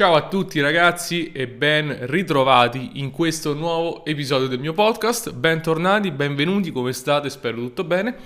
Ciao 0.00 0.14
a 0.14 0.28
tutti 0.28 0.62
ragazzi 0.62 1.30
e 1.30 1.46
ben 1.46 1.94
ritrovati 2.06 2.92
in 2.94 3.10
questo 3.10 3.52
nuovo 3.52 4.02
episodio 4.06 4.48
del 4.48 4.58
mio 4.58 4.72
podcast. 4.72 5.30
Bentornati, 5.34 6.10
benvenuti, 6.10 6.72
come 6.72 6.94
state? 6.94 7.28
Spero 7.28 7.58
tutto 7.58 7.84
bene. 7.84 8.16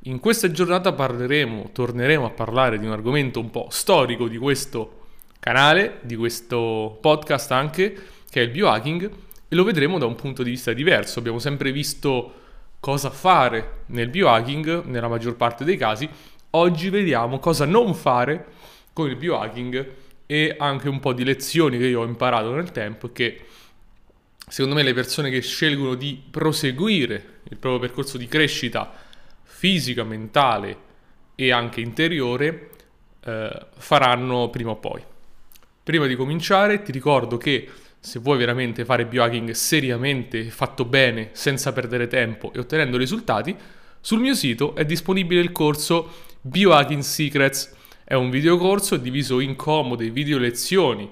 In 0.00 0.20
questa 0.20 0.50
giornata 0.50 0.92
parleremo, 0.92 1.70
torneremo 1.72 2.26
a 2.26 2.28
parlare 2.28 2.78
di 2.78 2.84
un 2.84 2.92
argomento 2.92 3.40
un 3.40 3.48
po' 3.48 3.68
storico 3.70 4.28
di 4.28 4.36
questo 4.36 5.06
canale, 5.40 6.00
di 6.02 6.14
questo 6.14 6.98
podcast 7.00 7.52
anche, 7.52 7.96
che 8.28 8.40
è 8.40 8.44
il 8.44 8.50
biohacking 8.50 9.10
e 9.48 9.54
lo 9.54 9.64
vedremo 9.64 9.96
da 9.96 10.04
un 10.04 10.16
punto 10.16 10.42
di 10.42 10.50
vista 10.50 10.74
diverso. 10.74 11.20
Abbiamo 11.20 11.38
sempre 11.38 11.72
visto 11.72 12.34
cosa 12.80 13.08
fare 13.08 13.84
nel 13.86 14.10
biohacking 14.10 14.84
nella 14.84 15.08
maggior 15.08 15.36
parte 15.36 15.64
dei 15.64 15.78
casi. 15.78 16.06
Oggi 16.50 16.90
vediamo 16.90 17.38
cosa 17.38 17.64
non 17.64 17.94
fare 17.94 18.44
con 18.92 19.08
il 19.08 19.16
biohacking 19.16 20.02
e 20.26 20.54
anche 20.58 20.88
un 20.88 21.00
po' 21.00 21.12
di 21.12 21.24
lezioni 21.24 21.78
che 21.78 21.86
io 21.86 22.00
ho 22.00 22.04
imparato 22.04 22.54
nel 22.54 22.72
tempo 22.72 23.12
che 23.12 23.40
secondo 24.48 24.76
me 24.76 24.82
le 24.82 24.94
persone 24.94 25.30
che 25.30 25.40
scelgono 25.40 25.94
di 25.94 26.22
proseguire 26.30 27.40
il 27.44 27.56
proprio 27.56 27.80
percorso 27.80 28.16
di 28.16 28.26
crescita 28.26 28.92
fisica, 29.42 30.04
mentale 30.04 30.76
e 31.34 31.52
anche 31.52 31.80
interiore 31.80 32.70
eh, 33.24 33.66
faranno 33.76 34.50
prima 34.50 34.70
o 34.70 34.76
poi. 34.76 35.02
Prima 35.82 36.06
di 36.06 36.16
cominciare 36.16 36.82
ti 36.82 36.92
ricordo 36.92 37.36
che 37.36 37.68
se 37.98 38.18
vuoi 38.18 38.36
veramente 38.36 38.84
fare 38.84 39.06
biohacking 39.06 39.50
seriamente, 39.52 40.44
fatto 40.50 40.84
bene, 40.84 41.30
senza 41.32 41.72
perdere 41.72 42.06
tempo 42.06 42.52
e 42.52 42.58
ottenendo 42.58 42.96
risultati, 42.96 43.56
sul 44.00 44.20
mio 44.20 44.34
sito 44.34 44.74
è 44.74 44.84
disponibile 44.84 45.40
il 45.40 45.52
corso 45.52 46.12
Biohacking 46.42 47.00
Secrets 47.00 47.74
è 48.04 48.14
un 48.14 48.30
videocorso 48.30 48.96
diviso 48.96 49.40
in 49.40 49.56
comode 49.56 50.10
video 50.10 50.38
lezioni, 50.38 51.10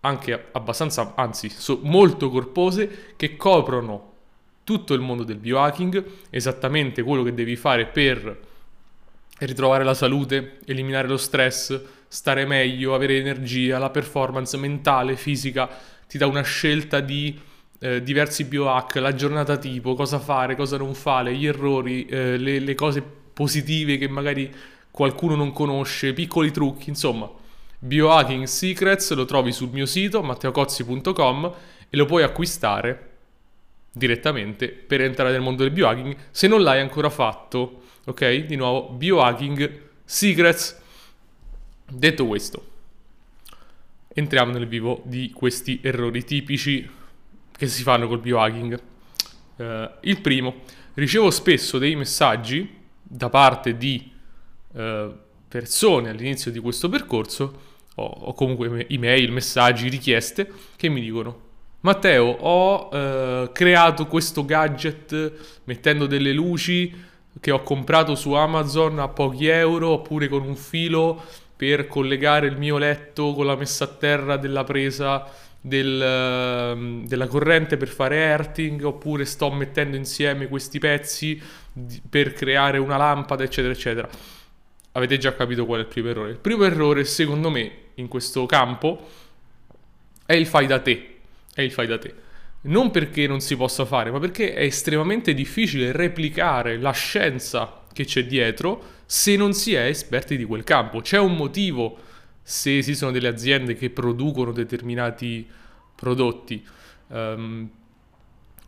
anche 0.00 0.46
abbastanza, 0.52 1.12
anzi, 1.14 1.52
molto 1.82 2.30
corpose, 2.30 3.14
che 3.16 3.36
coprono 3.36 4.08
tutto 4.64 4.94
il 4.94 5.00
mondo 5.00 5.24
del 5.24 5.36
biohacking, 5.36 6.04
esattamente 6.30 7.02
quello 7.02 7.22
che 7.22 7.34
devi 7.34 7.56
fare 7.56 7.86
per 7.86 8.48
ritrovare 9.40 9.84
la 9.84 9.94
salute, 9.94 10.58
eliminare 10.64 11.08
lo 11.08 11.16
stress, 11.16 11.80
stare 12.08 12.46
meglio, 12.46 12.94
avere 12.94 13.18
energia, 13.18 13.78
la 13.78 13.90
performance 13.90 14.56
mentale, 14.56 15.16
fisica, 15.16 15.68
ti 16.08 16.18
dà 16.18 16.26
una 16.26 16.42
scelta 16.42 17.00
di 17.00 17.38
eh, 17.80 18.02
diversi 18.02 18.44
biohack, 18.44 18.96
la 18.96 19.14
giornata 19.14 19.56
tipo, 19.56 19.94
cosa 19.94 20.18
fare, 20.18 20.56
cosa 20.56 20.76
non 20.76 20.94
fare, 20.94 21.34
gli 21.34 21.46
errori, 21.46 22.06
eh, 22.06 22.36
le, 22.36 22.58
le 22.58 22.74
cose 22.74 23.02
positive 23.32 23.96
che 23.96 24.08
magari 24.08 24.52
qualcuno 24.90 25.34
non 25.34 25.52
conosce, 25.52 26.12
piccoli 26.12 26.50
trucchi, 26.50 26.90
insomma. 26.90 27.30
Biohacking 27.78 28.44
Secrets 28.44 29.12
lo 29.14 29.24
trovi 29.24 29.52
sul 29.52 29.70
mio 29.70 29.86
sito 29.86 30.22
matteocozzi.com 30.22 31.54
e 31.88 31.96
lo 31.96 32.04
puoi 32.04 32.22
acquistare 32.22 33.08
direttamente 33.92 34.68
per 34.68 35.00
entrare 35.00 35.32
nel 35.32 35.40
mondo 35.40 35.62
del 35.62 35.72
biohacking 35.72 36.16
se 36.30 36.46
non 36.46 36.62
l'hai 36.62 36.80
ancora 36.80 37.10
fatto. 37.10 37.82
Ok? 38.06 38.44
Di 38.46 38.56
nuovo, 38.56 38.90
Biohacking 38.90 39.80
Secrets. 40.04 40.78
Detto 41.86 42.26
questo, 42.26 42.66
entriamo 44.08 44.52
nel 44.52 44.68
vivo 44.68 45.02
di 45.04 45.32
questi 45.34 45.80
errori 45.82 46.24
tipici 46.24 46.88
che 47.50 47.66
si 47.66 47.82
fanno 47.82 48.06
col 48.06 48.20
biohacking. 48.20 48.80
Uh, 49.56 49.90
il 50.02 50.20
primo, 50.20 50.62
ricevo 50.94 51.30
spesso 51.30 51.78
dei 51.78 51.96
messaggi 51.96 52.78
da 53.02 53.28
parte 53.28 53.76
di 53.76 54.10
eh, 54.74 55.10
persone 55.48 56.10
all'inizio 56.10 56.50
di 56.50 56.58
questo 56.58 56.88
percorso, 56.88 57.68
o, 57.96 58.04
o 58.04 58.34
comunque 58.34 58.86
email, 58.88 59.32
messaggi, 59.32 59.88
richieste, 59.88 60.50
che 60.76 60.88
mi 60.88 61.00
dicono 61.00 61.48
Matteo, 61.80 62.26
ho 62.26 62.90
eh, 62.92 63.50
creato 63.52 64.06
questo 64.06 64.44
gadget 64.44 65.62
mettendo 65.64 66.06
delle 66.06 66.32
luci 66.32 67.08
che 67.40 67.50
ho 67.50 67.62
comprato 67.62 68.14
su 68.14 68.32
Amazon 68.32 68.98
a 68.98 69.08
pochi 69.08 69.46
euro 69.46 69.88
oppure 69.90 70.28
con 70.28 70.42
un 70.42 70.56
filo 70.56 71.22
per 71.56 71.86
collegare 71.86 72.46
il 72.48 72.58
mio 72.58 72.76
letto 72.76 73.32
con 73.32 73.46
la 73.46 73.56
messa 73.56 73.84
a 73.84 73.88
terra 73.88 74.36
della 74.36 74.64
presa 74.64 75.26
del, 75.58 76.02
ehm, 76.02 77.06
della 77.06 77.26
corrente 77.28 77.76
per 77.76 77.88
fare 77.88 78.16
earthing 78.16 78.82
oppure 78.84 79.24
sto 79.24 79.50
mettendo 79.50 79.96
insieme 79.96 80.48
questi 80.48 80.78
pezzi 80.78 81.40
per 82.08 82.32
creare 82.34 82.78
una 82.78 82.96
lampada 82.96 83.44
eccetera 83.44 83.72
eccetera 83.72 84.08
avete 84.92 85.18
già 85.18 85.34
capito 85.34 85.66
qual 85.66 85.80
è 85.80 85.82
il 85.82 85.88
primo 85.88 86.08
errore. 86.08 86.30
Il 86.30 86.38
primo 86.38 86.64
errore, 86.64 87.04
secondo 87.04 87.50
me, 87.50 87.72
in 87.94 88.08
questo 88.08 88.46
campo 88.46 89.06
è 90.26 90.34
il 90.34 90.46
fai 90.46 90.66
da 90.66 90.80
te. 90.80 91.18
È 91.52 91.62
il 91.62 91.72
fai 91.72 91.86
da 91.86 91.98
te. 91.98 92.14
Non 92.62 92.90
perché 92.90 93.26
non 93.26 93.40
si 93.40 93.56
possa 93.56 93.84
fare, 93.84 94.10
ma 94.10 94.18
perché 94.18 94.54
è 94.54 94.62
estremamente 94.62 95.32
difficile 95.34 95.92
replicare 95.92 96.78
la 96.78 96.92
scienza 96.92 97.82
che 97.92 98.04
c'è 98.04 98.24
dietro 98.26 98.98
se 99.06 99.34
non 99.36 99.54
si 99.54 99.74
è 99.74 99.86
esperti 99.86 100.36
di 100.36 100.44
quel 100.44 100.64
campo. 100.64 101.00
C'è 101.00 101.18
un 101.18 101.34
motivo 101.34 101.98
se 102.42 102.78
esistono 102.78 103.12
delle 103.12 103.28
aziende 103.28 103.74
che 103.74 103.90
producono 103.90 104.52
determinati 104.52 105.48
prodotti. 105.94 106.64
Um, 107.08 107.68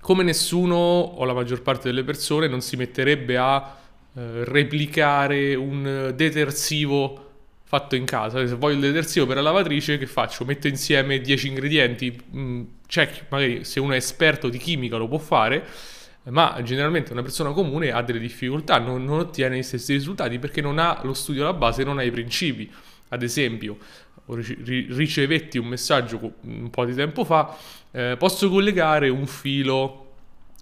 come 0.00 0.22
nessuno 0.24 0.74
o 0.74 1.24
la 1.24 1.32
maggior 1.32 1.62
parte 1.62 1.88
delle 1.88 2.02
persone 2.02 2.48
non 2.48 2.60
si 2.60 2.76
metterebbe 2.76 3.36
a 3.36 3.76
eh, 4.14 4.44
replicare 4.44 5.54
un 5.54 6.12
detersivo 6.14 7.30
fatto 7.72 7.96
in 7.96 8.04
casa. 8.04 8.46
Se 8.46 8.54
voglio 8.54 8.74
il 8.74 8.92
detersivo 8.92 9.24
per 9.24 9.36
la 9.36 9.42
lavatrice, 9.42 9.96
che 9.96 10.06
faccio? 10.06 10.44
Metto 10.44 10.68
insieme 10.68 11.20
10 11.20 11.48
ingredienti, 11.48 12.20
mm, 12.36 12.62
check, 12.86 13.24
magari 13.30 13.64
se 13.64 13.80
uno 13.80 13.94
è 13.94 13.96
esperto 13.96 14.50
di 14.50 14.58
chimica 14.58 14.98
lo 14.98 15.08
può 15.08 15.16
fare, 15.16 15.64
ma 16.24 16.60
generalmente 16.62 17.12
una 17.12 17.22
persona 17.22 17.52
comune 17.52 17.90
ha 17.90 18.02
delle 18.02 18.18
difficoltà, 18.18 18.78
non, 18.78 19.02
non 19.04 19.20
ottiene 19.20 19.56
gli 19.56 19.62
stessi 19.62 19.94
risultati 19.94 20.38
perché 20.38 20.60
non 20.60 20.78
ha 20.78 21.00
lo 21.02 21.14
studio 21.14 21.42
alla 21.42 21.54
base, 21.54 21.82
non 21.82 21.96
ha 21.96 22.02
i 22.02 22.10
principi. 22.10 22.70
Ad 23.08 23.22
esempio, 23.22 23.78
ricevetti 24.26 25.56
un 25.56 25.66
messaggio 25.66 26.34
un 26.42 26.68
po' 26.68 26.84
di 26.84 26.94
tempo 26.94 27.24
fa, 27.24 27.56
eh, 27.90 28.16
posso 28.18 28.50
collegare 28.50 29.08
un 29.08 29.26
filo 29.26 30.12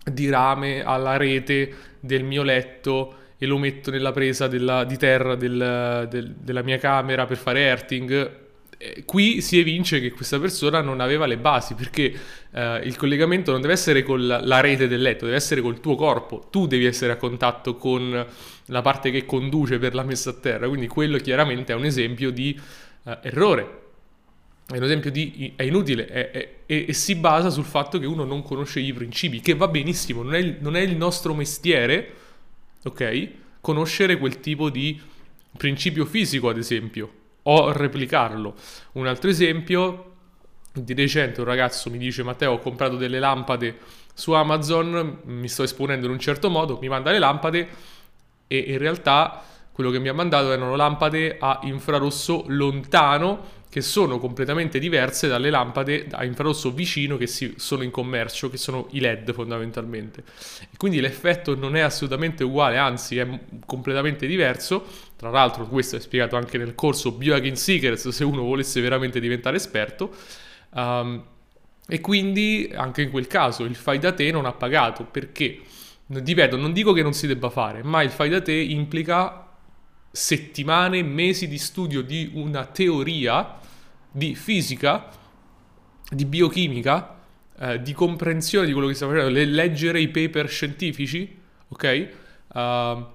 di 0.04 0.30
rame 0.30 0.84
alla 0.84 1.16
rete 1.16 1.74
del 1.98 2.22
mio 2.22 2.44
letto 2.44 3.16
e 3.42 3.46
lo 3.46 3.56
metto 3.56 3.90
nella 3.90 4.12
presa 4.12 4.48
della, 4.48 4.84
di 4.84 4.98
terra 4.98 5.34
del, 5.34 6.06
del, 6.10 6.34
della 6.38 6.62
mia 6.62 6.76
camera 6.76 7.24
per 7.24 7.38
fare 7.38 7.60
earthing, 7.60 8.48
qui 9.04 9.42
si 9.42 9.58
evince 9.58 10.00
che 10.00 10.10
questa 10.10 10.38
persona 10.38 10.80
non 10.80 11.00
aveva 11.00 11.26
le 11.26 11.36
basi 11.36 11.74
perché 11.74 12.12
eh, 12.50 12.80
il 12.84 12.96
collegamento 12.96 13.50
non 13.50 13.62
deve 13.62 13.72
essere 13.74 14.02
con 14.02 14.26
la, 14.26 14.60
rete 14.60 14.88
del 14.88 15.02
letto, 15.02 15.24
deve 15.26 15.36
essere 15.36 15.60
col 15.60 15.80
tuo 15.80 15.96
corpo. 15.96 16.48
Tu 16.50 16.66
devi 16.66 16.86
essere 16.86 17.12
a 17.12 17.16
contatto 17.16 17.76
con 17.76 18.26
la 18.66 18.82
parte 18.82 19.10
che 19.10 19.26
conduce 19.26 19.78
per 19.78 19.94
la 19.94 20.02
messa 20.02 20.30
a 20.30 20.34
terra. 20.34 20.68
Quindi 20.68 20.86
quello 20.86 21.18
chiaramente 21.18 21.72
è 21.72 21.76
un 21.76 21.84
esempio 21.84 22.30
di 22.30 22.58
eh, 23.04 23.18
errore. 23.22 23.78
È 24.66 24.76
un 24.76 24.84
esempio 24.84 25.10
di 25.10 25.54
è 25.56 25.64
inutile 25.64 26.64
e, 26.64 26.92
si 26.92 27.16
basa 27.16 27.50
sul 27.50 27.64
fatto 27.64 27.98
che 27.98 28.06
uno 28.06 28.22
non 28.22 28.42
conosce 28.44 28.78
i 28.78 28.92
principi, 28.92 29.40
che 29.40 29.54
va 29.54 29.66
benissimo, 29.66 30.22
non 30.22 30.34
è 30.34 30.58
non 30.60 30.76
è 30.76 30.80
il 30.80 30.96
nostro 30.96 31.34
mestiere 31.34 32.14
ok? 32.84 33.30
Conoscere 33.60 34.18
quel 34.18 34.40
tipo 34.40 34.70
di 34.70 35.00
principio 35.56 36.04
fisico, 36.04 36.48
ad 36.48 36.56
esempio, 36.56 37.12
o 37.42 37.72
replicarlo. 37.72 38.54
Un 38.92 39.06
altro 39.06 39.30
esempio, 39.30 40.10
di 40.72 40.94
recente 40.94 41.40
un 41.40 41.46
ragazzo 41.46 41.90
mi 41.90 41.98
dice 41.98 42.22
Matteo 42.22 42.52
ho 42.52 42.58
comprato 42.58 42.96
delle 42.96 43.18
lampade 43.18 43.78
su 44.14 44.32
Amazon, 44.32 45.20
mi 45.24 45.48
sto 45.48 45.62
esponendo 45.62 46.06
in 46.06 46.12
un 46.12 46.18
certo 46.18 46.48
modo, 46.48 46.78
mi 46.80 46.88
manda 46.88 47.10
le 47.10 47.18
lampade 47.18 47.68
e 48.46 48.58
in 48.58 48.78
realtà 48.78 49.42
quello 49.72 49.90
che 49.90 49.98
mi 49.98 50.08
ha 50.08 50.14
mandato 50.14 50.52
erano 50.52 50.76
lampade 50.76 51.36
a 51.40 51.60
infrarosso 51.62 52.44
lontano 52.48 53.58
che 53.70 53.82
sono 53.82 54.18
completamente 54.18 54.80
diverse 54.80 55.28
dalle 55.28 55.48
lampade 55.48 56.08
a 56.10 56.24
infrarosso 56.24 56.72
vicino 56.72 57.16
che 57.16 57.28
si, 57.28 57.54
sono 57.56 57.84
in 57.84 57.92
commercio, 57.92 58.50
che 58.50 58.56
sono 58.56 58.88
i 58.90 59.00
LED 59.00 59.32
fondamentalmente. 59.32 60.24
E 60.62 60.76
quindi 60.76 61.00
l'effetto 61.00 61.54
non 61.54 61.76
è 61.76 61.80
assolutamente 61.80 62.42
uguale, 62.42 62.78
anzi 62.78 63.18
è 63.18 63.28
completamente 63.64 64.26
diverso. 64.26 64.84
Tra 65.14 65.30
l'altro 65.30 65.68
questo 65.68 65.94
è 65.94 66.00
spiegato 66.00 66.34
anche 66.34 66.58
nel 66.58 66.74
corso 66.74 67.12
Biohacking 67.12 67.54
Secrets 67.54 68.08
se 68.08 68.24
uno 68.24 68.42
volesse 68.42 68.80
veramente 68.80 69.20
diventare 69.20 69.56
esperto. 69.56 70.12
Um, 70.70 71.24
e 71.86 72.00
quindi 72.00 72.72
anche 72.74 73.02
in 73.02 73.10
quel 73.10 73.28
caso 73.28 73.64
il 73.64 73.76
fai 73.76 74.00
da 74.00 74.12
te 74.12 74.32
non 74.32 74.46
ha 74.46 74.52
pagato 74.52 75.04
perché, 75.04 75.60
ripeto, 76.08 76.56
non 76.56 76.72
dico 76.72 76.92
che 76.92 77.02
non 77.02 77.12
si 77.12 77.28
debba 77.28 77.50
fare, 77.50 77.84
ma 77.84 78.02
il 78.02 78.10
fai 78.10 78.30
da 78.30 78.42
te 78.42 78.52
implica 78.52 79.46
settimane, 80.10 81.02
mesi 81.04 81.46
di 81.46 81.58
studio 81.58 82.02
di 82.02 82.32
una 82.34 82.64
teoria 82.64 83.58
di 84.10 84.34
fisica, 84.34 85.08
di 86.10 86.24
biochimica, 86.24 87.18
eh, 87.58 87.82
di 87.82 87.92
comprensione 87.92 88.66
di 88.66 88.72
quello 88.72 88.88
che 88.88 88.94
stiamo 88.94 89.12
facendo, 89.12 89.32
le- 89.32 89.44
leggere 89.44 90.00
i 90.00 90.08
paper 90.08 90.48
scientifici, 90.48 91.36
ok? 91.68 92.08
Uh, 92.52 93.06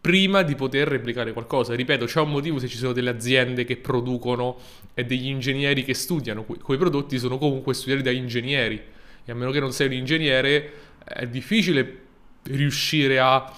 prima 0.00 0.42
di 0.42 0.54
poter 0.54 0.86
replicare 0.86 1.32
qualcosa. 1.32 1.74
Ripeto, 1.74 2.04
c'è 2.04 2.20
un 2.20 2.30
motivo 2.30 2.58
se 2.58 2.68
ci 2.68 2.76
sono 2.76 2.92
delle 2.92 3.10
aziende 3.10 3.64
che 3.64 3.76
producono 3.76 4.58
e 4.92 5.04
degli 5.04 5.28
ingegneri 5.28 5.82
che 5.82 5.94
studiano. 5.94 6.44
Que- 6.44 6.58
quei 6.58 6.76
prodotti 6.76 7.18
sono 7.18 7.38
comunque 7.38 7.72
studiati 7.72 8.02
da 8.02 8.10
ingegneri 8.10 8.82
e 9.24 9.32
a 9.32 9.34
meno 9.34 9.50
che 9.50 9.60
non 9.60 9.72
sei 9.72 9.86
un 9.86 9.94
ingegnere 9.94 10.72
è 11.02 11.26
difficile 11.26 12.02
riuscire 12.42 13.18
a 13.18 13.50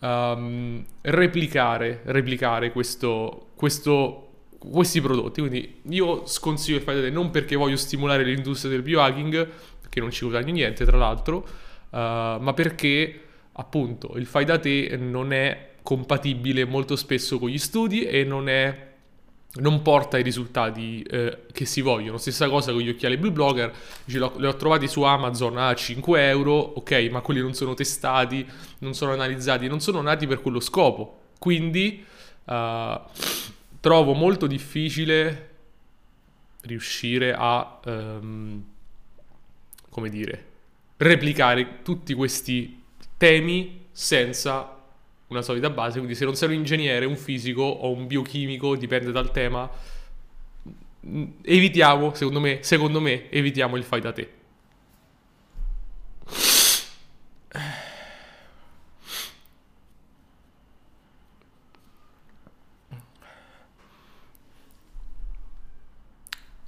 um, 0.00 0.84
replicare, 1.00 2.02
replicare 2.04 2.70
questo, 2.72 3.48
questo, 3.54 4.25
questi 4.58 5.00
prodotti. 5.00 5.40
Quindi 5.40 5.80
io 5.90 6.26
sconsiglio 6.26 6.78
il 6.78 6.82
fai 6.82 7.10
non 7.10 7.30
perché 7.30 7.56
voglio 7.56 7.76
stimolare 7.76 8.24
l'industria 8.24 8.70
del 8.70 8.82
biohacking, 8.82 9.48
che 9.88 10.00
non 10.00 10.10
ci 10.10 10.24
guadagno 10.24 10.52
niente 10.52 10.84
tra 10.84 10.96
l'altro, 10.96 11.36
uh, 11.90 11.96
ma 11.96 12.52
perché 12.54 13.20
appunto 13.52 14.12
il 14.16 14.26
fai 14.26 14.44
da 14.44 14.58
te 14.58 14.96
non 15.00 15.32
è 15.32 15.70
compatibile 15.82 16.64
molto 16.64 16.96
spesso 16.96 17.38
con 17.38 17.48
gli 17.48 17.58
studi 17.58 18.04
e 18.04 18.24
non 18.24 18.48
è 18.48 18.94
non 19.58 19.80
porta 19.80 20.18
i 20.18 20.22
risultati 20.22 21.00
eh, 21.02 21.44
che 21.50 21.64
si 21.64 21.80
vogliono. 21.80 22.18
Stessa 22.18 22.48
cosa 22.48 22.72
con 22.72 22.82
gli 22.82 22.90
occhiali 22.90 23.16
Blue 23.16 23.32
Blogger, 23.32 23.72
li 24.04 24.18
ho 24.18 24.56
trovati 24.56 24.86
su 24.86 25.02
Amazon 25.02 25.56
a 25.56 25.74
5 25.74 26.28
euro, 26.28 26.52
ok, 26.52 27.08
ma 27.10 27.20
quelli 27.20 27.40
non 27.40 27.54
sono 27.54 27.72
testati, 27.72 28.46
non 28.80 28.92
sono 28.92 29.12
analizzati, 29.12 29.66
non 29.66 29.80
sono 29.80 30.02
nati 30.02 30.26
per 30.26 30.42
quello 30.42 30.60
scopo. 30.60 31.20
Quindi 31.38 32.04
uh, 32.44 32.52
trovo 33.86 34.14
molto 34.14 34.48
difficile 34.48 35.50
riuscire 36.62 37.32
a, 37.38 37.78
um, 37.84 38.64
come 39.88 40.08
dire, 40.08 40.44
replicare 40.96 41.82
tutti 41.82 42.12
questi 42.12 42.82
temi 43.16 43.86
senza 43.92 44.76
una 45.28 45.40
solida 45.40 45.70
base, 45.70 45.98
quindi 45.98 46.16
se 46.16 46.24
non 46.24 46.34
sei 46.34 46.48
un 46.48 46.54
ingegnere, 46.56 47.04
un 47.04 47.14
fisico 47.14 47.62
o 47.62 47.92
un 47.92 48.08
biochimico, 48.08 48.74
dipende 48.74 49.12
dal 49.12 49.30
tema, 49.30 49.70
mm, 51.06 51.24
evitiamo, 51.42 52.12
secondo 52.12 52.40
me, 52.40 52.58
secondo 52.62 53.00
me, 53.00 53.30
evitiamo 53.30 53.76
il 53.76 53.84
fai 53.84 54.00
da 54.00 54.10
te. 54.10 54.30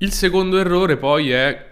Il 0.08 0.14
secondo 0.14 0.58
errore 0.58 0.96
poi 0.96 1.31
è, 1.32 1.69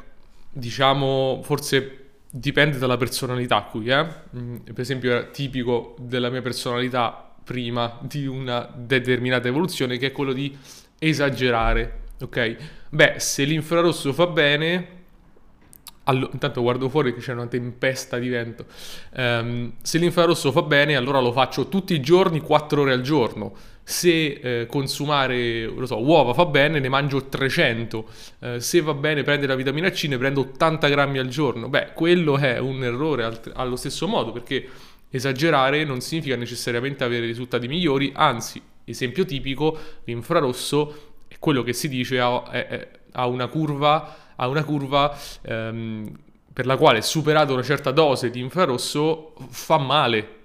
diciamo, 0.53 1.41
forse 1.43 2.09
dipende 2.31 2.77
dalla 2.77 2.99
personalità 2.99 3.63
qui, 3.63 3.89
eh? 3.89 4.07
Mm, 4.37 4.57
per 4.57 4.81
esempio 4.81 5.11
era 5.11 5.23
tipico 5.23 5.97
della 5.99 6.29
mia 6.29 6.43
personalità 6.43 7.33
prima 7.43 7.99
di 8.03 8.27
una 8.27 8.71
determinata 8.75 9.49
evoluzione 9.49 9.97
che 9.97 10.09
è 10.09 10.13
quello 10.13 10.35
di 10.35 10.55
esagerare, 10.99 12.01
ok? 12.21 12.57
Beh, 12.91 13.15
se 13.17 13.45
l'infrarosso 13.45 14.13
fa 14.13 14.27
bene, 14.27 14.89
allo- 16.05 16.29
intanto 16.31 16.61
guardo 16.61 16.91
fuori 16.91 17.15
che 17.15 17.21
c'è 17.21 17.33
una 17.33 17.47
tempesta 17.47 18.19
di 18.19 18.29
vento, 18.29 18.67
um, 19.17 19.73
se 19.81 19.97
l'infrarosso 19.97 20.53
fa 20.53 20.61
bene 20.61 20.95
allora 20.95 21.21
lo 21.21 21.33
faccio 21.33 21.69
tutti 21.69 21.95
i 21.95 22.01
giorni, 22.01 22.41
4 22.41 22.83
ore 22.83 22.93
al 22.93 23.01
giorno, 23.01 23.55
se 23.89 24.41
eh, 24.43 24.67
consumare, 24.67 25.71
so, 25.85 26.03
uova 26.03 26.35
fa 26.35 26.45
bene, 26.47 26.81
ne 26.81 26.89
mangio 26.89 27.27
300, 27.27 28.09
eh, 28.41 28.61
se 28.61 28.81
va 28.81 28.95
bene 28.95 29.23
prendere 29.23 29.53
la 29.53 29.55
vitamina 29.55 29.91
C, 29.91 30.07
ne 30.09 30.19
prendo 30.19 30.41
80 30.41 30.89
grammi 30.89 31.19
al 31.19 31.29
giorno. 31.29 31.69
Beh, 31.69 31.93
quello 31.95 32.37
è 32.37 32.59
un 32.59 32.83
errore 32.83 33.23
alt- 33.23 33.53
allo 33.55 33.77
stesso 33.77 34.09
modo, 34.09 34.33
perché 34.33 34.69
esagerare 35.09 35.85
non 35.85 36.01
significa 36.01 36.35
necessariamente 36.35 37.05
avere 37.05 37.27
risultati 37.27 37.69
migliori, 37.69 38.11
anzi, 38.13 38.61
esempio 38.85 39.25
tipico, 39.25 39.79
l'infrarosso 40.03 41.13
è 41.29 41.37
quello 41.39 41.63
che 41.63 41.73
si 41.73 41.89
dice 41.89 42.19
ha, 42.19 42.51
è, 42.51 42.89
ha 43.13 43.27
una 43.29 43.47
curva, 43.47 44.17
ha 44.35 44.49
una 44.49 44.65
curva 44.65 45.17
ehm, 45.43 46.11
per 46.53 46.67
la 46.67 46.77
quale 46.77 47.03
superato 47.03 47.53
una 47.53 47.63
certa 47.63 47.93
dose 47.93 48.31
di 48.31 48.41
infrarosso 48.41 49.35
fa 49.49 49.79
male, 49.79 50.36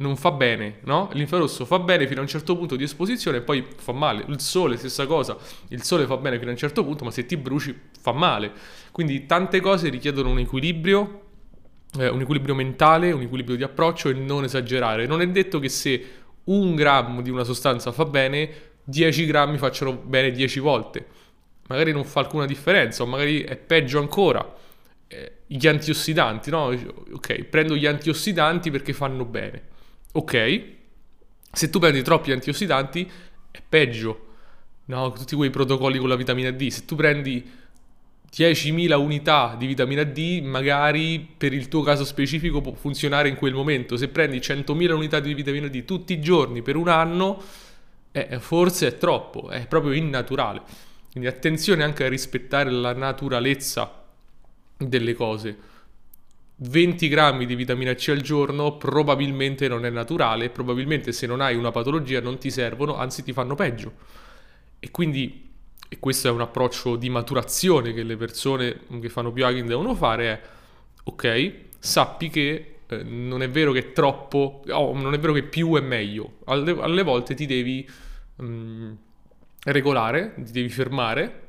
non 0.00 0.16
fa 0.16 0.30
bene, 0.30 0.78
no? 0.84 1.10
L'infrarosso 1.12 1.64
fa 1.64 1.78
bene 1.78 2.06
fino 2.06 2.20
a 2.20 2.22
un 2.22 2.28
certo 2.28 2.56
punto 2.56 2.74
di 2.74 2.84
esposizione 2.84 3.38
e 3.38 3.40
poi 3.42 3.64
fa 3.76 3.92
male. 3.92 4.24
Il 4.28 4.40
sole, 4.40 4.76
stessa 4.76 5.06
cosa, 5.06 5.36
il 5.68 5.82
sole 5.82 6.06
fa 6.06 6.16
bene 6.16 6.38
fino 6.38 6.48
a 6.48 6.52
un 6.52 6.58
certo 6.58 6.84
punto, 6.84 7.04
ma 7.04 7.10
se 7.10 7.26
ti 7.26 7.36
bruci 7.36 7.78
fa 8.00 8.12
male. 8.12 8.50
Quindi 8.92 9.26
tante 9.26 9.60
cose 9.60 9.90
richiedono 9.90 10.30
un 10.30 10.38
equilibrio, 10.38 11.22
eh, 11.98 12.08
un 12.08 12.20
equilibrio 12.20 12.54
mentale, 12.54 13.12
un 13.12 13.20
equilibrio 13.20 13.56
di 13.56 13.62
approccio 13.62 14.08
e 14.08 14.14
non 14.14 14.44
esagerare. 14.44 15.06
Non 15.06 15.20
è 15.20 15.28
detto 15.28 15.58
che 15.58 15.68
se 15.68 16.04
un 16.44 16.74
grammo 16.74 17.20
di 17.20 17.28
una 17.28 17.44
sostanza 17.44 17.92
fa 17.92 18.06
bene, 18.06 18.50
10 18.84 19.26
grammi 19.26 19.58
facciano 19.58 19.92
bene 19.92 20.30
10 20.30 20.60
volte. 20.60 21.06
Magari 21.68 21.92
non 21.92 22.04
fa 22.04 22.20
alcuna 22.20 22.46
differenza, 22.46 23.02
o 23.02 23.06
magari 23.06 23.42
è 23.42 23.56
peggio 23.56 23.98
ancora. 23.98 24.56
Eh, 25.06 25.32
gli 25.46 25.66
antiossidanti, 25.66 26.48
no? 26.48 26.74
Ok, 27.12 27.44
prendo 27.44 27.76
gli 27.76 27.84
antiossidanti 27.84 28.70
perché 28.70 28.94
fanno 28.94 29.26
bene 29.26 29.69
Ok, 30.12 30.62
se 31.52 31.70
tu 31.70 31.78
prendi 31.78 32.02
troppi 32.02 32.32
antiossidanti 32.32 33.08
è 33.50 33.62
peggio, 33.66 34.26
no? 34.86 35.12
Tutti 35.12 35.36
quei 35.36 35.50
protocolli 35.50 35.98
con 35.98 36.08
la 36.08 36.16
vitamina 36.16 36.50
D, 36.50 36.68
se 36.68 36.84
tu 36.84 36.96
prendi 36.96 37.48
10.000 38.32 38.94
unità 38.94 39.56
di 39.58 39.66
vitamina 39.66 40.04
D, 40.04 40.40
magari 40.42 41.34
per 41.36 41.52
il 41.52 41.68
tuo 41.68 41.82
caso 41.82 42.04
specifico 42.04 42.60
può 42.60 42.72
funzionare 42.72 43.28
in 43.28 43.36
quel 43.36 43.54
momento. 43.54 43.96
Se 43.96 44.08
prendi 44.08 44.38
100.000 44.38 44.92
unità 44.92 45.20
di 45.20 45.34
vitamina 45.34 45.68
D 45.68 45.84
tutti 45.84 46.12
i 46.12 46.20
giorni 46.20 46.62
per 46.62 46.76
un 46.76 46.88
anno, 46.88 47.42
eh, 48.12 48.38
forse 48.38 48.88
è 48.88 48.98
troppo, 48.98 49.50
è 49.50 49.66
proprio 49.66 49.92
innaturale. 49.92 50.62
Quindi 51.10 51.28
attenzione 51.28 51.82
anche 51.82 52.04
a 52.04 52.08
rispettare 52.08 52.70
la 52.70 52.92
naturalezza 52.92 54.04
delle 54.76 55.14
cose. 55.14 55.56
20 56.62 57.08
grammi 57.08 57.46
di 57.46 57.54
vitamina 57.54 57.94
C 57.94 58.08
al 58.10 58.20
giorno 58.20 58.76
probabilmente 58.76 59.66
non 59.66 59.86
è 59.86 59.90
naturale, 59.90 60.50
probabilmente 60.50 61.10
se 61.12 61.26
non 61.26 61.40
hai 61.40 61.56
una 61.56 61.70
patologia 61.70 62.20
non 62.20 62.38
ti 62.38 62.50
servono, 62.50 62.96
anzi 62.96 63.22
ti 63.22 63.32
fanno 63.32 63.54
peggio. 63.54 63.92
E 64.78 64.90
quindi, 64.90 65.48
e 65.88 65.98
questo 65.98 66.28
è 66.28 66.30
un 66.30 66.42
approccio 66.42 66.96
di 66.96 67.08
maturazione 67.08 67.94
che 67.94 68.02
le 68.02 68.16
persone 68.16 68.80
che 69.00 69.08
fanno 69.08 69.30
biohacking 69.30 69.66
devono 69.66 69.94
fare, 69.94 70.26
è 70.26 70.40
ok, 71.04 71.54
sappi 71.78 72.28
che 72.28 72.74
eh, 72.86 73.02
non 73.04 73.42
è 73.42 73.48
vero 73.48 73.72
che 73.72 73.92
troppo, 73.92 74.62
oh, 74.68 74.92
non 74.92 75.14
è 75.14 75.18
vero 75.18 75.32
che 75.32 75.44
più 75.44 75.74
è 75.76 75.80
meglio, 75.80 76.40
alle, 76.44 76.76
alle 76.78 77.02
volte 77.02 77.34
ti 77.34 77.46
devi 77.46 77.88
mh, 78.36 78.44
mm, 78.44 78.92
regolare, 79.64 80.34
ti 80.36 80.52
devi 80.52 80.68
fermare 80.68 81.48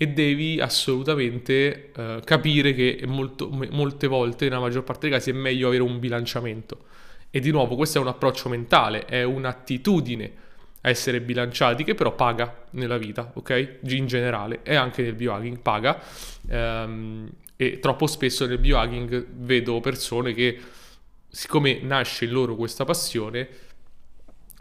e 0.00 0.06
devi 0.06 0.60
assolutamente 0.60 1.90
uh, 1.96 2.20
capire 2.22 2.72
che 2.72 3.02
molto, 3.04 3.50
molte 3.50 4.06
volte, 4.06 4.44
nella 4.44 4.60
maggior 4.60 4.84
parte 4.84 5.08
dei 5.08 5.18
casi, 5.18 5.30
è 5.30 5.32
meglio 5.32 5.66
avere 5.66 5.82
un 5.82 5.98
bilanciamento. 5.98 6.84
E 7.30 7.40
di 7.40 7.50
nuovo, 7.50 7.74
questo 7.74 7.98
è 7.98 8.00
un 8.00 8.06
approccio 8.06 8.48
mentale, 8.48 9.06
è 9.06 9.24
un'attitudine 9.24 10.32
a 10.82 10.88
essere 10.88 11.20
bilanciati 11.20 11.82
che 11.82 11.94
però 11.96 12.14
paga 12.14 12.66
nella 12.70 12.96
vita, 12.96 13.32
ok? 13.34 13.78
In 13.88 14.06
generale 14.06 14.60
e 14.62 14.76
anche 14.76 15.02
nel 15.02 15.14
biohacking 15.14 15.58
paga. 15.58 16.00
Um, 16.48 17.28
e 17.56 17.80
troppo 17.80 18.06
spesso 18.06 18.46
nel 18.46 18.58
biohacking 18.58 19.26
vedo 19.32 19.80
persone 19.80 20.32
che, 20.32 20.60
siccome 21.28 21.80
nasce 21.82 22.24
in 22.24 22.30
loro 22.30 22.54
questa 22.54 22.84
passione, 22.84 23.48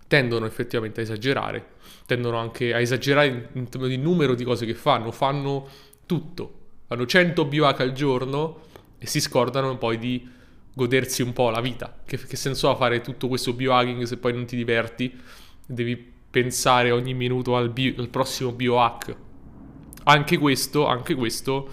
tendono 0.07 0.47
effettivamente 0.47 1.01
a 1.01 1.03
esagerare, 1.03 1.75
tendono 2.07 2.37
anche 2.37 2.73
a 2.73 2.79
esagerare 2.79 3.27
in, 3.27 3.45
in 3.51 3.69
termini 3.69 3.97
di 3.97 4.01
numero 4.01 4.33
di 4.33 4.45
cose 4.45 4.65
che 4.65 4.73
fanno, 4.73 5.11
fanno 5.11 5.67
tutto, 6.05 6.59
fanno 6.87 7.05
100 7.05 7.45
biohack 7.45 7.81
al 7.81 7.91
giorno 7.91 8.61
e 8.97 9.05
si 9.05 9.19
scordano 9.19 9.77
poi 9.77 9.99
di 9.99 10.27
godersi 10.73 11.21
un 11.21 11.33
po' 11.33 11.49
la 11.49 11.59
vita. 11.59 11.99
Che, 12.05 12.17
che 12.17 12.35
senso 12.37 12.69
ha 12.69 12.75
fare 12.75 13.01
tutto 13.01 13.27
questo 13.27 13.51
biohacking 13.51 14.03
se 14.03 14.17
poi 14.17 14.33
non 14.33 14.45
ti 14.45 14.55
diverti? 14.55 15.13
Devi 15.65 16.13
pensare 16.31 16.91
ogni 16.91 17.13
minuto 17.13 17.57
al, 17.57 17.69
bio, 17.69 17.93
al 17.97 18.07
prossimo 18.07 18.53
biohack. 18.53 19.15
Anche 20.03 20.37
questo, 20.37 20.87
anche 20.87 21.13
questo 21.13 21.69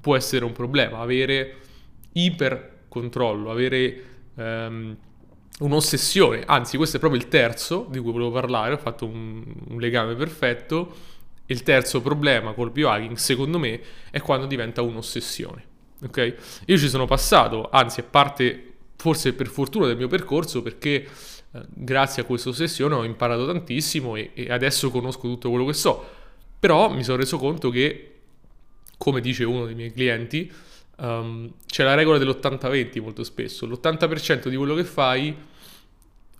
può 0.00 0.16
essere 0.16 0.44
un 0.44 0.52
problema, 0.52 0.98
avere 0.98 1.58
ipercontrollo, 2.12 3.50
avere 3.50 4.02
um, 4.34 4.96
un'ossessione, 5.58 6.42
anzi 6.44 6.76
questo 6.76 6.96
è 6.96 7.00
proprio 7.00 7.20
il 7.20 7.28
terzo 7.28 7.86
di 7.90 7.98
cui 7.98 8.12
volevo 8.12 8.30
parlare, 8.30 8.74
ho 8.74 8.78
fatto 8.78 9.06
un, 9.06 9.42
un 9.68 9.80
legame 9.80 10.14
perfetto. 10.14 11.14
Il 11.46 11.62
terzo 11.62 12.00
problema 12.00 12.52
col 12.54 12.72
biohacking, 12.72 13.16
secondo 13.16 13.58
me, 13.58 13.80
è 14.10 14.20
quando 14.20 14.46
diventa 14.46 14.82
un'ossessione. 14.82 15.64
Ok? 16.02 16.34
Io 16.66 16.76
ci 16.76 16.88
sono 16.88 17.06
passato, 17.06 17.68
anzi, 17.70 18.00
a 18.00 18.02
parte 18.02 18.72
forse 18.96 19.32
per 19.32 19.46
fortuna 19.46 19.86
del 19.86 19.96
mio 19.96 20.08
percorso, 20.08 20.60
perché 20.60 20.94
eh, 20.94 21.06
grazie 21.68 22.22
a 22.22 22.24
questa 22.24 22.48
ossessione 22.48 22.94
ho 22.94 23.04
imparato 23.04 23.46
tantissimo 23.46 24.16
e, 24.16 24.32
e 24.34 24.50
adesso 24.50 24.90
conosco 24.90 25.28
tutto 25.28 25.50
quello 25.50 25.66
che 25.66 25.74
so. 25.74 26.04
Però 26.58 26.90
mi 26.90 27.04
sono 27.04 27.18
reso 27.18 27.38
conto 27.38 27.70
che, 27.70 28.14
come 28.98 29.20
dice 29.20 29.44
uno 29.44 29.66
dei 29.66 29.74
miei 29.76 29.92
clienti, 29.92 30.50
Um, 30.96 31.52
c'è 31.66 31.84
la 31.84 31.94
regola 31.94 32.18
dell'80-20 32.18 33.02
molto 33.02 33.24
spesso. 33.24 33.66
L'80% 33.66 34.48
di 34.48 34.56
quello 34.56 34.74
che 34.74 34.84
fai 34.84 35.36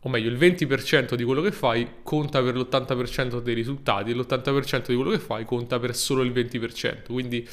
o 0.06 0.08
meglio 0.08 0.30
il 0.30 0.36
20% 0.36 1.14
di 1.14 1.25
quello 1.25 1.42
che 1.42 1.50
fai 1.50 1.88
conta 2.04 2.40
per 2.40 2.56
l'80% 2.56 3.40
dei 3.40 3.54
risultati 3.54 4.12
e 4.12 4.14
l'80% 4.14 4.86
di 4.86 4.94
quello 4.94 5.10
che 5.10 5.18
fai 5.18 5.44
conta 5.44 5.80
per 5.80 5.96
solo 5.96 6.22
il 6.22 6.30
20%. 6.30 7.12
Quindi 7.12 7.46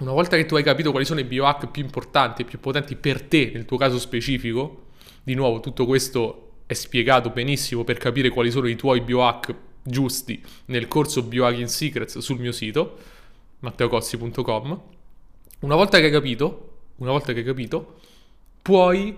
una 0.00 0.12
volta 0.12 0.36
che 0.36 0.46
tu 0.46 0.56
hai 0.56 0.64
capito 0.64 0.90
quali 0.90 1.06
sono 1.06 1.20
i 1.20 1.24
biohack 1.24 1.70
più 1.70 1.82
importanti 1.82 2.42
e 2.42 2.44
più 2.44 2.58
potenti 2.58 2.96
per 2.96 3.22
te, 3.22 3.52
nel 3.54 3.66
tuo 3.66 3.76
caso 3.76 3.98
specifico, 4.00 4.86
di 5.22 5.34
nuovo 5.34 5.60
tutto 5.60 5.86
questo 5.86 6.62
è 6.66 6.74
spiegato 6.74 7.30
benissimo 7.30 7.84
per 7.84 7.98
capire 7.98 8.30
quali 8.30 8.50
sono 8.50 8.66
i 8.66 8.74
tuoi 8.74 9.00
biohack 9.00 9.54
giusti 9.82 10.42
nel 10.66 10.88
corso 10.88 11.22
Biohacking 11.22 11.66
Secrets 11.66 12.18
sul 12.18 12.38
mio 12.38 12.52
sito 12.52 12.98
matteocozzi.com. 13.60 14.97
Una 15.60 15.74
volta 15.74 15.98
che 15.98 16.04
hai 16.04 16.12
capito, 16.12 16.76
una 16.96 17.10
volta 17.10 17.32
che 17.32 17.40
hai 17.40 17.44
capito, 17.44 17.98
puoi 18.62 19.16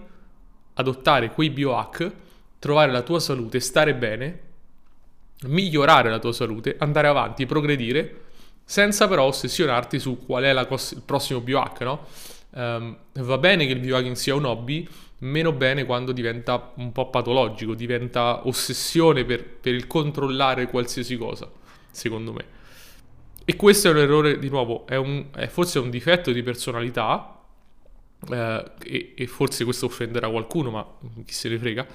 adottare 0.74 1.32
quei 1.32 1.50
biohack, 1.50 2.12
trovare 2.58 2.90
la 2.90 3.02
tua 3.02 3.20
salute, 3.20 3.60
stare 3.60 3.94
bene, 3.94 4.40
migliorare 5.42 6.08
la 6.08 6.18
tua 6.18 6.32
salute, 6.32 6.76
andare 6.78 7.08
avanti, 7.08 7.44
progredire 7.44 8.28
senza 8.64 9.06
però 9.06 9.24
ossessionarti 9.24 9.98
su 9.98 10.24
qual 10.24 10.44
è 10.44 10.66
cos- 10.66 10.92
il 10.92 11.02
prossimo 11.04 11.40
biohack, 11.40 11.80
no? 11.80 12.06
Um, 12.52 12.96
va 13.12 13.38
bene 13.38 13.66
che 13.66 13.72
il 13.72 13.80
biohacking 13.80 14.14
sia 14.14 14.34
un 14.34 14.44
hobby, 14.46 14.88
meno 15.18 15.52
bene 15.52 15.84
quando 15.84 16.12
diventa 16.12 16.72
un 16.76 16.90
po' 16.92 17.10
patologico, 17.10 17.74
diventa 17.74 18.46
ossessione 18.46 19.24
per, 19.24 19.44
per 19.44 19.74
il 19.74 19.86
controllare 19.86 20.68
qualsiasi 20.68 21.16
cosa, 21.16 21.50
secondo 21.90 22.32
me. 22.32 22.59
E 23.50 23.56
questo 23.56 23.88
è 23.88 23.90
un 23.90 23.96
errore, 23.96 24.38
di 24.38 24.48
nuovo, 24.48 24.86
è, 24.86 24.94
un, 24.94 25.26
è 25.34 25.48
forse 25.48 25.80
un 25.80 25.90
difetto 25.90 26.30
di 26.30 26.40
personalità, 26.44 27.34
Uh, 28.28 28.62
e, 28.84 29.14
e, 29.16 29.26
forse 29.26 29.64
questo 29.64 29.86
offenderà 29.86 30.28
qualcuno, 30.28 30.68
ma 30.68 30.86
chi 31.24 31.32
se 31.32 31.48
ne 31.48 31.58
frega, 31.58 31.86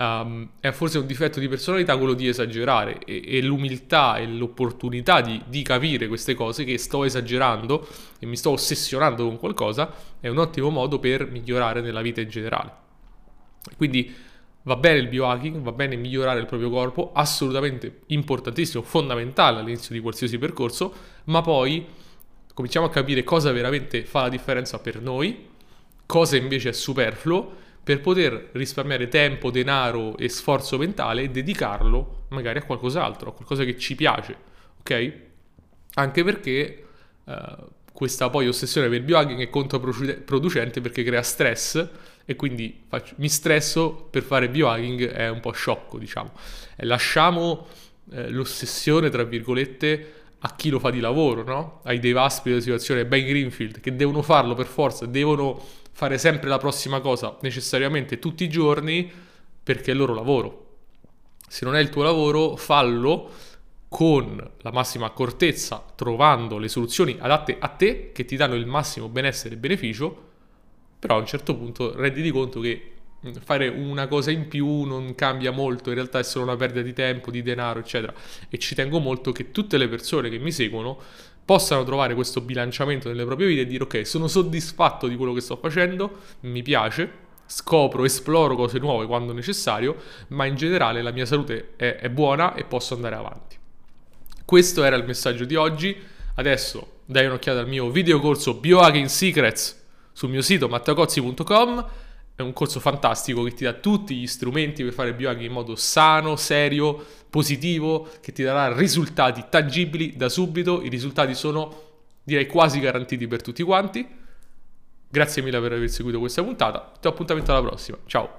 um, 0.00 0.50
è 0.58 0.72
forse 0.72 0.98
un 0.98 1.06
difetto 1.06 1.38
di 1.38 1.46
personalità 1.46 1.96
quello 1.96 2.14
di 2.14 2.26
esagerare 2.26 2.98
e, 3.04 3.22
e 3.24 3.40
l'umiltà 3.42 4.16
e 4.16 4.26
l'opportunità 4.26 5.20
di, 5.20 5.40
di, 5.46 5.62
capire 5.62 6.08
queste 6.08 6.34
cose 6.34 6.64
che 6.64 6.78
sto 6.78 7.04
esagerando 7.04 7.86
e 8.18 8.26
mi 8.26 8.36
sto 8.36 8.50
ossessionando 8.50 9.24
con 9.24 9.38
qualcosa 9.38 9.94
è 10.18 10.26
un 10.26 10.38
ottimo 10.38 10.68
modo 10.68 10.98
per 10.98 11.30
migliorare 11.30 11.80
nella 11.80 12.02
vita 12.02 12.20
in 12.20 12.28
generale. 12.28 12.72
Quindi 13.76 14.12
va 14.68 14.76
bene 14.76 14.98
il 14.98 15.08
biohacking, 15.08 15.62
va 15.62 15.72
bene 15.72 15.96
migliorare 15.96 16.38
il 16.38 16.46
proprio 16.46 16.68
corpo, 16.70 17.10
assolutamente 17.14 18.02
importantissimo, 18.06 18.82
fondamentale 18.82 19.60
all'inizio 19.60 19.94
di 19.94 20.00
qualsiasi 20.00 20.38
percorso, 20.38 20.92
ma 21.24 21.40
poi 21.40 21.86
cominciamo 22.52 22.86
a 22.86 22.90
capire 22.90 23.24
cosa 23.24 23.50
veramente 23.50 24.04
fa 24.04 24.22
la 24.22 24.28
differenza 24.28 24.78
per 24.78 25.00
noi 25.00 25.46
cosa 26.08 26.36
invece 26.36 26.70
è 26.70 26.72
superfluo, 26.72 27.66
per 27.84 28.00
poter 28.00 28.50
risparmiare 28.52 29.08
tempo, 29.08 29.50
denaro 29.50 30.16
e 30.16 30.30
sforzo 30.30 30.78
mentale 30.78 31.22
e 31.22 31.28
dedicarlo 31.28 32.24
magari 32.28 32.58
a 32.58 32.62
qualcos'altro, 32.62 33.30
a 33.30 33.32
qualcosa 33.32 33.64
che 33.64 33.78
ci 33.78 33.94
piace, 33.94 34.36
ok? 34.80 35.12
Anche 35.94 36.24
perché 36.24 36.86
uh, 37.24 37.32
questa 37.98 38.30
poi 38.30 38.46
ossessione 38.46 38.86
per 38.86 38.98
il 38.98 39.02
biohacking 39.02 39.40
è 39.40 39.50
controproducente 39.50 40.80
perché 40.80 41.02
crea 41.02 41.20
stress 41.20 41.84
e 42.24 42.36
quindi 42.36 42.84
faccio, 42.86 43.14
mi 43.16 43.28
stresso 43.28 44.06
per 44.08 44.22
fare 44.22 44.48
biohacking 44.48 45.10
è 45.10 45.28
un 45.28 45.40
po' 45.40 45.50
sciocco, 45.50 45.98
diciamo. 45.98 46.30
E 46.76 46.86
lasciamo 46.86 47.66
eh, 48.12 48.30
l'ossessione, 48.30 49.10
tra 49.10 49.24
virgolette, 49.24 50.12
a 50.38 50.54
chi 50.54 50.68
lo 50.70 50.78
fa 50.78 50.90
di 50.90 51.00
lavoro, 51.00 51.42
no? 51.42 51.80
Ai 51.86 51.98
dei 51.98 52.12
Vaspi 52.12 52.50
della 52.50 52.60
situazione, 52.60 53.04
Ben 53.04 53.26
Greenfield, 53.26 53.80
che 53.80 53.96
devono 53.96 54.22
farlo 54.22 54.54
per 54.54 54.66
forza, 54.66 55.04
devono 55.04 55.60
fare 55.90 56.18
sempre 56.18 56.48
la 56.48 56.58
prossima 56.58 57.00
cosa 57.00 57.36
necessariamente 57.40 58.20
tutti 58.20 58.44
i 58.44 58.48
giorni 58.48 59.10
perché 59.60 59.90
è 59.90 59.94
il 59.94 59.98
loro 59.98 60.14
lavoro. 60.14 60.66
Se 61.48 61.64
non 61.64 61.74
è 61.74 61.80
il 61.80 61.88
tuo 61.88 62.04
lavoro, 62.04 62.54
fallo 62.54 63.28
con 63.88 64.50
la 64.58 64.70
massima 64.70 65.06
accortezza, 65.06 65.82
trovando 65.94 66.58
le 66.58 66.68
soluzioni 66.68 67.16
adatte 67.18 67.56
a 67.58 67.68
te 67.68 68.12
che 68.12 68.24
ti 68.24 68.36
danno 68.36 68.54
il 68.54 68.66
massimo 68.66 69.08
benessere 69.08 69.54
e 69.54 69.58
beneficio, 69.58 70.26
però 70.98 71.16
a 71.16 71.18
un 71.18 71.26
certo 71.26 71.56
punto 71.56 71.94
renditi 71.96 72.30
conto 72.30 72.60
che 72.60 72.92
mm, 73.26 73.32
fare 73.44 73.68
una 73.68 74.06
cosa 74.06 74.30
in 74.30 74.46
più 74.48 74.82
non 74.82 75.14
cambia 75.14 75.52
molto, 75.52 75.88
in 75.88 75.94
realtà 75.94 76.18
è 76.18 76.22
solo 76.22 76.44
una 76.44 76.56
perdita 76.56 76.82
di 76.82 76.92
tempo, 76.92 77.30
di 77.30 77.42
denaro, 77.42 77.78
eccetera. 77.78 78.12
E 78.48 78.58
ci 78.58 78.74
tengo 78.74 78.98
molto 78.98 79.32
che 79.32 79.52
tutte 79.52 79.78
le 79.78 79.88
persone 79.88 80.28
che 80.28 80.38
mi 80.38 80.52
seguono 80.52 80.98
possano 81.44 81.82
trovare 81.82 82.14
questo 82.14 82.42
bilanciamento 82.42 83.08
nelle 83.08 83.24
proprie 83.24 83.46
vite 83.46 83.62
e 83.62 83.66
dire 83.66 83.84
ok, 83.84 84.06
sono 84.06 84.28
soddisfatto 84.28 85.06
di 85.06 85.16
quello 85.16 85.32
che 85.32 85.40
sto 85.40 85.56
facendo, 85.56 86.18
mi 86.40 86.62
piace, 86.62 87.10
scopro, 87.46 88.04
esploro 88.04 88.54
cose 88.54 88.78
nuove 88.78 89.06
quando 89.06 89.32
necessario, 89.32 89.96
ma 90.28 90.44
in 90.44 90.56
generale 90.56 91.00
la 91.00 91.10
mia 91.10 91.24
salute 91.24 91.70
è, 91.76 91.96
è 91.96 92.10
buona 92.10 92.54
e 92.54 92.64
posso 92.64 92.92
andare 92.92 93.14
avanti. 93.14 93.57
Questo 94.48 94.82
era 94.82 94.96
il 94.96 95.04
messaggio 95.04 95.44
di 95.44 95.56
oggi. 95.56 95.94
Adesso 96.36 97.00
dai 97.04 97.26
un'occhiata 97.26 97.58
al 97.58 97.68
mio 97.68 97.90
videocorso 97.90 98.54
Biohacking 98.54 99.04
Secrets 99.04 99.78
sul 100.10 100.30
mio 100.30 100.40
sito 100.40 100.70
matteocozzi.com 100.70 101.86
è 102.34 102.40
un 102.40 102.54
corso 102.54 102.80
fantastico 102.80 103.42
che 103.42 103.52
ti 103.52 103.64
dà 103.64 103.74
tutti 103.74 104.16
gli 104.16 104.26
strumenti 104.26 104.82
per 104.82 104.94
fare 104.94 105.12
biohacking 105.12 105.44
in 105.44 105.52
modo 105.52 105.76
sano, 105.76 106.36
serio, 106.36 106.98
positivo, 107.28 108.08
che 108.22 108.32
ti 108.32 108.42
darà 108.42 108.74
risultati 108.74 109.44
tangibili 109.50 110.16
da 110.16 110.30
subito. 110.30 110.80
I 110.82 110.88
risultati 110.88 111.34
sono, 111.34 111.82
direi, 112.22 112.46
quasi 112.46 112.80
garantiti 112.80 113.26
per 113.26 113.42
tutti 113.42 113.62
quanti. 113.62 114.08
Grazie 115.10 115.42
mille 115.42 115.60
per 115.60 115.72
aver 115.72 115.90
seguito 115.90 116.18
questa 116.18 116.42
puntata. 116.42 116.90
Ti 116.94 117.00
do 117.02 117.08
appuntamento 117.10 117.50
alla 117.50 117.60
prossima. 117.60 117.98
Ciao. 118.06 118.37